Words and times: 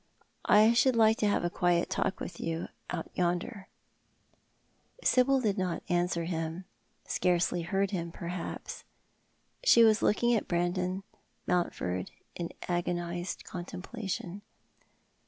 I 0.49 0.73
should 0.73 0.95
like 0.95 1.17
to 1.17 1.27
have 1.27 1.43
a 1.43 1.49
quiet 1.51 1.87
talk 1.87 2.19
with 2.19 2.39
you 2.39 2.69
out 2.89 3.13
ytmder." 3.13 3.65
Sibyl 5.03 5.39
did 5.39 5.59
not 5.59 5.83
answer 5.89 6.23
him, 6.23 6.65
scarcely 7.05 7.61
heard 7.61 7.91
him, 7.91 8.11
perhaps. 8.11 8.83
She 9.63 9.83
was 9.83 10.01
looking 10.01 10.33
at 10.33 10.47
Brandon 10.47 11.03
Mountford 11.45 12.09
in 12.35 12.49
agonised 12.67 13.43
contemplation. 13.43 14.41